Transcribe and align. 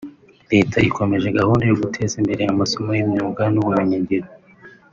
Leta 0.51 0.77
ikomeje 0.89 1.27
gahunda 1.39 1.63
yo 1.69 1.75
guteza 1.81 2.13
imbere 2.21 2.41
amasomo 2.51 2.89
y’imyuga 2.97 3.43
n’ubumenyingiro 3.53 4.27